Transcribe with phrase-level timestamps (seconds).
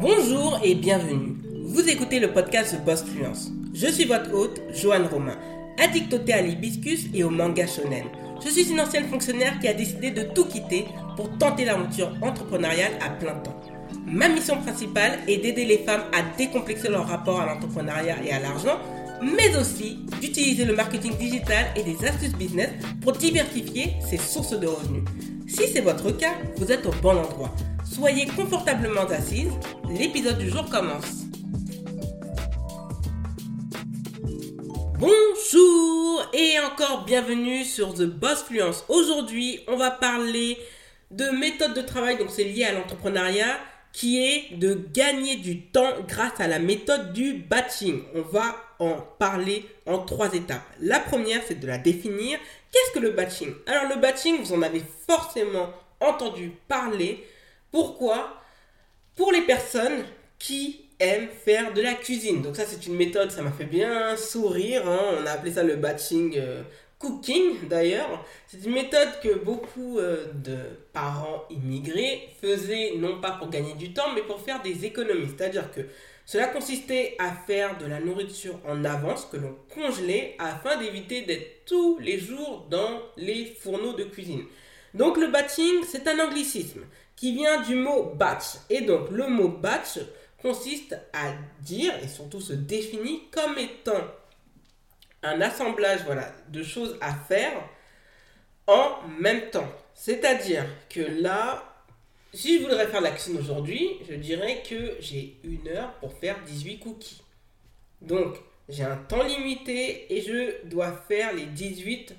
[0.00, 1.36] Bonjour et bienvenue.
[1.66, 3.52] Vous écoutez le podcast The Boss Fluence.
[3.72, 5.36] Je suis votre hôte, Joanne Romain,
[5.78, 8.04] addict au thé à l'hibiscus et au manga shonen.
[8.44, 10.86] Je suis une ancienne fonctionnaire qui a décidé de tout quitter
[11.16, 13.60] pour tenter l'aventure entrepreneuriale à plein temps.
[14.06, 18.40] Ma mission principale est d'aider les femmes à décomplexer leur rapport à l'entrepreneuriat et à
[18.40, 18.78] l'argent,
[19.22, 22.70] mais aussi d'utiliser le marketing digital et des astuces business
[23.00, 25.04] pour diversifier ses sources de revenus.
[25.46, 27.54] Si c'est votre cas, vous êtes au bon endroit.
[27.94, 29.52] Soyez confortablement assise,
[29.88, 31.26] l'épisode du jour commence.
[34.98, 38.84] Bonjour et encore bienvenue sur The Boss Fluence.
[38.88, 40.58] Aujourd'hui, on va parler
[41.12, 43.60] de méthode de travail, donc c'est lié à l'entrepreneuriat,
[43.92, 48.02] qui est de gagner du temps grâce à la méthode du batching.
[48.16, 50.66] On va en parler en trois étapes.
[50.80, 52.40] La première, c'est de la définir.
[52.72, 53.54] Qu'est-ce que le batching?
[53.68, 55.68] Alors le batching, vous en avez forcément
[56.00, 57.24] entendu parler.
[57.74, 58.40] Pourquoi?
[59.16, 60.04] Pour les personnes
[60.38, 62.40] qui aiment faire de la cuisine.
[62.40, 64.88] Donc ça, c'est une méthode, ça m'a fait bien sourire.
[64.88, 65.16] Hein.
[65.20, 66.62] On a appelé ça le batching euh,
[67.00, 68.24] cooking d'ailleurs.
[68.46, 70.56] C'est une méthode que beaucoup euh, de
[70.92, 75.26] parents immigrés faisaient non pas pour gagner du temps, mais pour faire des économies.
[75.36, 75.80] C'est-à-dire que
[76.26, 81.64] cela consistait à faire de la nourriture en avance que l'on congelait afin d'éviter d'être
[81.66, 84.44] tous les jours dans les fourneaux de cuisine.
[84.94, 86.82] Donc le batching, c'est un anglicisme
[87.16, 88.56] qui vient du mot batch.
[88.70, 89.98] Et donc le mot batch
[90.40, 94.04] consiste à dire et surtout se définit comme étant
[95.22, 97.52] un assemblage voilà, de choses à faire
[98.66, 99.68] en même temps.
[99.94, 101.64] C'est-à-dire que là,
[102.32, 106.42] si je voudrais faire la cuisine aujourd'hui, je dirais que j'ai une heure pour faire
[106.44, 107.22] 18 cookies.
[108.02, 108.36] Donc,
[108.68, 112.14] j'ai un temps limité et je dois faire les 18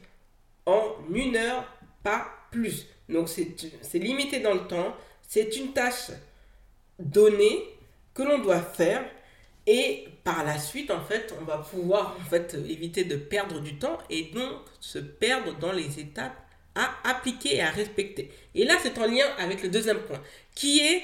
[0.65, 1.65] en une heure,
[2.03, 2.87] pas plus.
[3.09, 4.95] Donc, c'est limité dans le temps.
[5.27, 6.11] C'est une tâche
[6.99, 7.63] donnée
[8.13, 9.03] que l'on doit faire
[9.67, 13.77] et par la suite, en fait, on va pouvoir en fait éviter de perdre du
[13.77, 16.37] temps et donc se perdre dans les étapes
[16.75, 18.31] à appliquer et à respecter.
[18.53, 20.21] Et là, c'est en lien avec le deuxième point,
[20.53, 21.03] qui est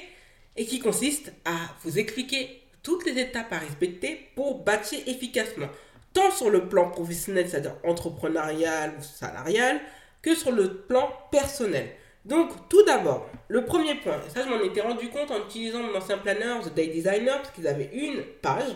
[0.56, 5.68] et qui consiste à vous expliquer toutes les étapes à respecter pour bâtir efficacement,
[6.12, 9.80] tant sur le plan professionnel, c'est-à-dire entrepreneurial ou salarial,
[10.20, 11.90] que sur le plan personnel.
[12.24, 15.94] Donc, tout d'abord, le premier point, ça je m'en étais rendu compte en utilisant mon
[15.96, 18.70] ancien planner, The Day Designer, parce qu'ils avaient une page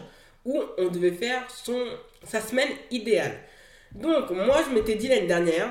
[0.44, 1.80] où on devait faire son,
[2.24, 3.38] sa semaine idéale.
[3.92, 5.68] Donc, moi je m'étais dit l'année dernière,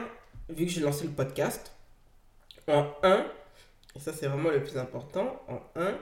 [0.50, 1.74] vu que j'ai lancé le podcast,
[2.68, 3.26] en 1,
[3.96, 5.98] et ça c'est vraiment le plus important, en 1,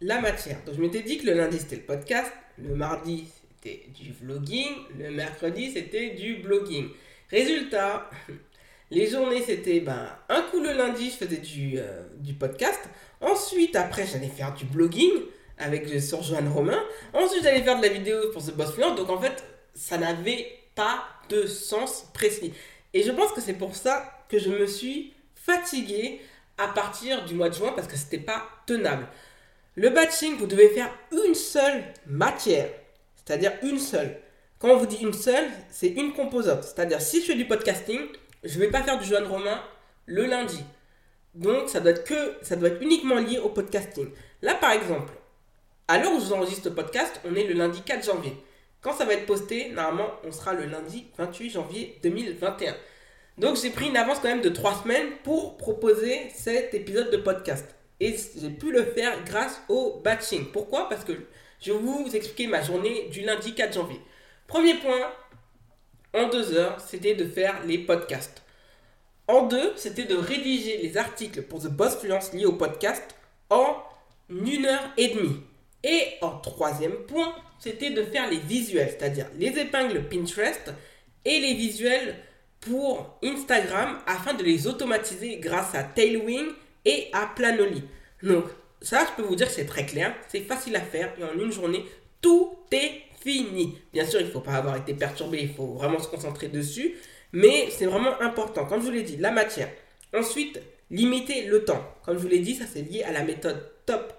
[0.00, 0.58] la matière.
[0.64, 4.74] Donc, je m'étais dit que le lundi c'était le podcast, le mardi c'était du vlogging,
[4.98, 6.88] le mercredi c'était du blogging.
[7.30, 8.10] Résultat,
[8.92, 12.80] les journées, c'était ben, un coup le lundi, je faisais du, euh, du podcast.
[13.22, 15.12] Ensuite, après, j'allais faire du blogging
[15.56, 16.78] avec euh, sur Joanne Romain.
[17.14, 18.94] Ensuite, j'allais faire de la vidéo pour ce boss fluent.
[18.94, 19.42] Donc, en fait,
[19.74, 22.52] ça n'avait pas de sens précis.
[22.92, 26.20] Et je pense que c'est pour ça que je me suis fatigué
[26.58, 29.06] à partir du mois de juin parce que c'était pas tenable.
[29.74, 30.94] Le batching, vous devez faire
[31.26, 32.68] une seule matière,
[33.16, 34.18] c'est-à-dire une seule.
[34.58, 36.64] Quand on vous dit une seule, c'est une composante.
[36.64, 38.00] C'est-à-dire si je fais du podcasting,
[38.42, 39.62] je ne vais pas faire du Joanne Romain
[40.06, 40.62] le lundi.
[41.34, 44.10] Donc ça doit être ça doit être uniquement lié au podcasting.
[44.42, 45.12] Là par exemple,
[45.88, 48.36] à l'heure où je vous enregistre le podcast, on est le lundi 4 janvier.
[48.80, 52.74] Quand ça va être posté, normalement, on sera le lundi 28 janvier 2021.
[53.38, 57.16] Donc j'ai pris une avance quand même de 3 semaines pour proposer cet épisode de
[57.16, 57.74] podcast.
[58.00, 60.46] Et j'ai pu le faire grâce au batching.
[60.50, 60.88] Pourquoi?
[60.88, 61.12] Parce que
[61.60, 64.00] je vais vous expliquer ma journée du lundi 4 janvier.
[64.48, 65.12] Premier point,
[66.14, 68.42] en deux heures, c'était de faire les podcasts.
[69.28, 73.02] En deux, c'était de rédiger les articles pour The Boss Fluence liés au podcast
[73.50, 73.76] en
[74.28, 75.40] une heure et demie.
[75.84, 80.72] Et en troisième point, c'était de faire les visuels, c'est-à-dire les épingles Pinterest
[81.24, 82.16] et les visuels
[82.60, 86.50] pour Instagram afin de les automatiser grâce à Tailwind
[86.84, 87.82] et à Planoly.
[88.22, 88.44] Donc
[88.80, 91.38] ça, je peux vous dire que c'est très clair, c'est facile à faire et en
[91.38, 91.84] une journée,
[92.20, 93.78] tout est fini.
[93.92, 96.94] Bien sûr, il ne faut pas avoir été perturbé, il faut vraiment se concentrer dessus,
[97.32, 98.66] mais c'est vraiment important.
[98.66, 99.70] Comme je vous l'ai dit, la matière.
[100.14, 100.60] Ensuite,
[100.90, 101.82] limiter le temps.
[102.04, 104.12] Comme je vous l'ai dit, ça c'est lié à la méthode top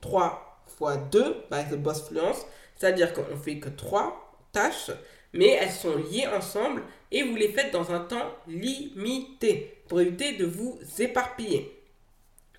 [0.00, 2.44] 3 x 2 by the boss fluence.
[2.76, 4.90] C'est-à-dire qu'on fait que 3 tâches,
[5.32, 10.32] mais elles sont liées ensemble et vous les faites dans un temps limité pour éviter
[10.32, 11.78] de vous éparpiller.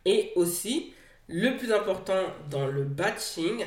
[0.05, 0.93] Et aussi,
[1.27, 3.63] le plus important dans le batching,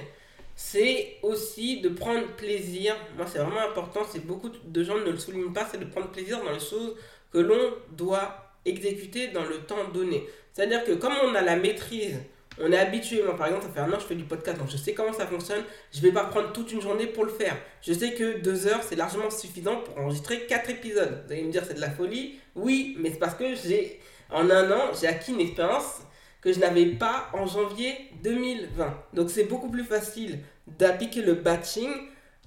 [0.56, 2.96] c'est aussi de prendre plaisir.
[3.16, 4.00] Moi, c'est vraiment important.
[4.10, 5.68] C'est beaucoup de gens ne le soulignent pas.
[5.70, 6.96] C'est de prendre plaisir dans les choses
[7.30, 10.26] que l'on doit exécuter dans le temps donné.
[10.54, 12.18] C'est-à-dire que comme on a la maîtrise
[12.58, 14.70] On est habitué, moi par exemple, ça fait un an je fais du podcast, donc
[14.70, 15.62] je sais comment ça fonctionne.
[15.92, 17.54] Je vais pas prendre toute une journée pour le faire.
[17.82, 21.22] Je sais que deux heures, c'est largement suffisant pour enregistrer quatre épisodes.
[21.26, 22.40] Vous allez me dire, c'est de la folie.
[22.54, 24.00] Oui, mais c'est parce que j'ai,
[24.30, 26.00] en un an, j'ai acquis une expérience
[26.40, 28.94] que je n'avais pas en janvier 2020.
[29.14, 31.90] Donc c'est beaucoup plus facile d'appliquer le batching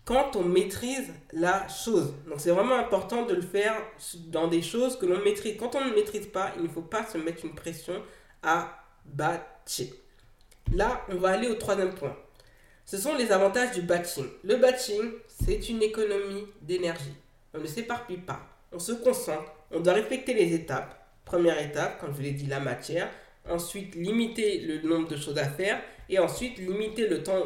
[0.06, 2.14] quand on maîtrise la chose.
[2.28, 3.76] Donc c'est vraiment important de le faire
[4.28, 5.56] dans des choses que l'on maîtrise.
[5.60, 8.02] Quand on ne maîtrise pas, il ne faut pas se mettre une pression
[8.42, 9.94] à batcher.
[10.74, 12.16] Là, on va aller au troisième point.
[12.86, 14.26] Ce sont les avantages du batching.
[14.44, 17.14] Le batching, c'est une économie d'énergie.
[17.54, 18.40] On ne s'éparpille pas.
[18.72, 19.52] On se concentre.
[19.72, 20.96] On doit respecter les étapes.
[21.26, 23.10] Première étape, comme je l'ai dit, la matière.
[23.48, 25.82] Ensuite, limiter le nombre de choses à faire.
[26.10, 27.44] Et ensuite, limiter le temps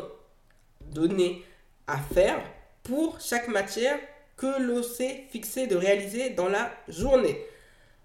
[0.81, 1.43] donné
[1.87, 2.41] à faire
[2.83, 3.99] pour chaque matière
[4.37, 7.45] que l'on s'est fixé de réaliser dans la journée.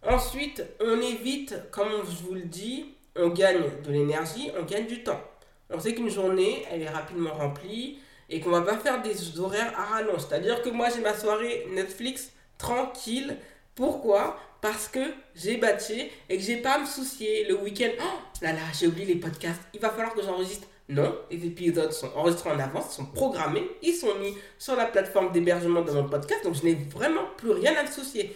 [0.07, 5.03] Ensuite, on évite, comme je vous le dis, on gagne de l'énergie, on gagne du
[5.03, 5.21] temps.
[5.71, 7.99] On sait qu'une journée, elle est rapidement remplie
[8.31, 10.21] et qu'on va pas faire des horaires à rallonge.
[10.29, 13.37] C'est-à-dire que moi, j'ai ma soirée Netflix tranquille.
[13.79, 14.37] Pourquoi?
[14.61, 14.99] Parce que
[15.37, 17.91] j'ai batché et que j'ai pas à me soucier le week-end.
[18.01, 19.61] Oh là là, j'ai oublié les podcasts.
[19.73, 20.67] Il va falloir que j'enregistre.
[20.89, 25.31] Non, les épisodes sont enregistrés en avance, sont programmés, ils sont mis sur la plateforme
[25.31, 28.35] d'hébergement de mon podcast, donc je n'ai vraiment plus rien à me soucier.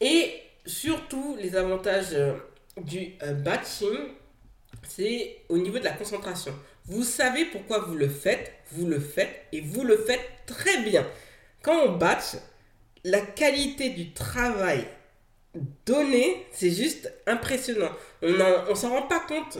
[0.00, 0.32] Et
[0.64, 2.32] surtout, les avantages euh,
[2.78, 3.98] du euh, batching,
[4.88, 6.54] c'est au niveau de la concentration.
[6.86, 11.04] Vous savez pourquoi vous le faites, vous le faites et vous le faites très bien.
[11.62, 12.36] Quand on batch,
[13.04, 14.84] la qualité du travail
[15.86, 17.90] donné, c'est juste impressionnant.
[18.22, 19.58] On ne s'en rend pas compte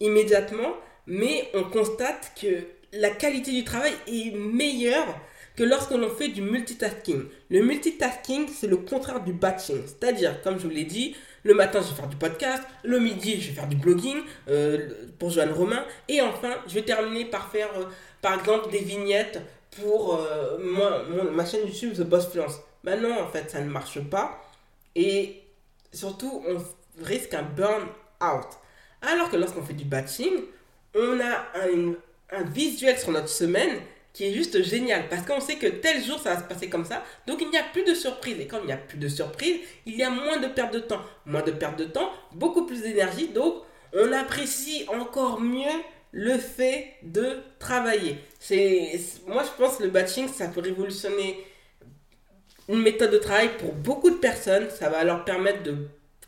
[0.00, 0.74] immédiatement,
[1.06, 5.14] mais on constate que la qualité du travail est meilleure
[5.56, 7.24] que lorsque l'on fait du multitasking.
[7.50, 9.82] Le multitasking, c'est le contraire du batching.
[9.84, 12.62] C'est-à-dire, comme je vous l'ai dit, le matin, je vais faire du podcast.
[12.82, 14.88] Le midi, je vais faire du blogging euh,
[15.18, 15.84] pour Joanne Romain.
[16.08, 17.84] Et enfin, je vais terminer par faire, euh,
[18.22, 19.40] par exemple, des vignettes
[19.82, 20.58] pour euh,
[21.32, 22.60] ma chaîne YouTube The Boss Fluence.
[22.82, 24.40] Maintenant, en fait, ça ne marche pas.
[24.94, 25.42] Et
[25.92, 28.46] surtout, on risque un burn-out.
[29.02, 30.44] Alors que lorsqu'on fait du batching,
[30.94, 31.94] on a un,
[32.32, 33.80] un visuel sur notre semaine
[34.12, 36.84] qui est juste génial parce qu'on sait que tel jour ça va se passer comme
[36.84, 37.04] ça.
[37.26, 38.38] Donc il n'y a plus de surprise.
[38.40, 40.80] Et quand il n'y a plus de surprise, il y a moins de perte de
[40.80, 41.00] temps.
[41.26, 43.28] Moins de perte de temps, beaucoup plus d'énergie.
[43.28, 43.62] Donc
[43.92, 45.64] on apprécie encore mieux
[46.12, 48.18] le fait de travailler.
[48.40, 51.38] C'est moi je pense que le batching ça peut révolutionner
[52.68, 55.76] une méthode de travail pour beaucoup de personnes, ça va leur permettre de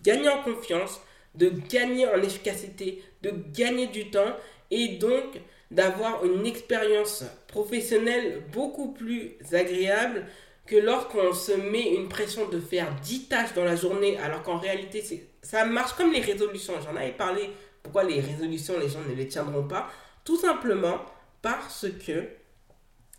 [0.02, 1.00] gagner en confiance,
[1.34, 4.36] de gagner en efficacité, de gagner du temps
[4.70, 5.40] et donc
[5.70, 10.26] d'avoir une expérience professionnelle beaucoup plus agréable
[10.66, 14.58] que lorsqu'on se met une pression de faire 10 tâches dans la journée alors qu'en
[14.58, 15.02] réalité
[15.42, 16.74] ça marche comme les résolutions.
[16.82, 17.50] J'en avais parlé
[17.82, 19.90] pourquoi les résolutions les gens ne les tiendront pas?
[20.24, 21.00] Tout simplement
[21.40, 22.28] parce que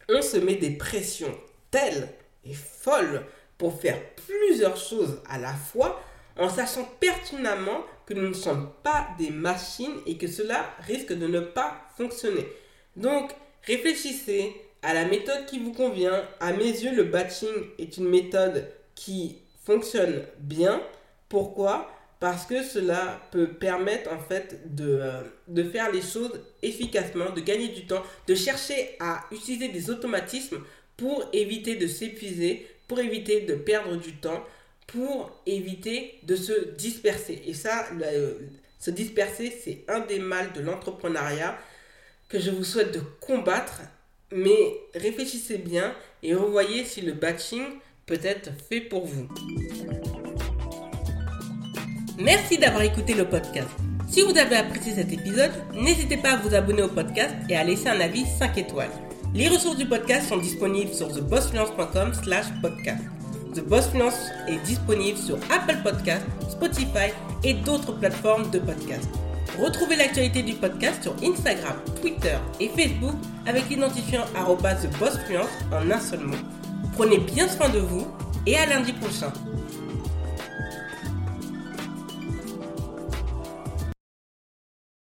[0.09, 1.37] on se met des pressions
[1.71, 2.07] telles
[2.45, 3.23] et folles
[3.57, 6.01] pour faire plusieurs choses à la fois
[6.37, 11.27] en sachant pertinemment que nous ne sommes pas des machines et que cela risque de
[11.27, 12.47] ne pas fonctionner.
[12.95, 13.31] Donc,
[13.65, 16.23] réfléchissez à la méthode qui vous convient.
[16.39, 20.81] À mes yeux, le batching est une méthode qui fonctionne bien.
[21.29, 21.89] Pourquoi?
[22.19, 27.41] Parce que cela peut permettre en fait de, euh, de faire les choses efficacement, de
[27.41, 30.59] gagner du temps, de chercher à utiliser des automatismes
[30.97, 34.43] pour éviter de s'épuiser, pour éviter de perdre du temps,
[34.87, 37.41] pour éviter de se disperser.
[37.45, 37.87] Et ça,
[38.79, 41.57] se disperser, c'est un des mâles de l'entrepreneuriat
[42.29, 43.81] que je vous souhaite de combattre.
[44.31, 47.63] Mais réfléchissez bien et revoyez si le batching
[48.05, 49.27] peut être fait pour vous.
[52.17, 53.69] Merci d'avoir écouté le podcast.
[54.09, 57.63] Si vous avez apprécié cet épisode, n'hésitez pas à vous abonner au podcast et à
[57.63, 58.91] laisser un avis 5 étoiles.
[59.35, 63.01] Les ressources du podcast sont disponibles sur thebossfluence.com slash podcast.
[63.55, 63.89] The Boss
[64.47, 67.11] est disponible sur Apple Podcasts, Spotify
[67.43, 69.09] et d'autres plateformes de podcast.
[69.59, 73.15] Retrouvez l'actualité du podcast sur Instagram, Twitter et Facebook
[73.47, 76.37] avec l'identifiant TheBossFluence en un seul mot.
[76.93, 78.05] Prenez bien soin de vous
[78.45, 79.33] et à lundi prochain.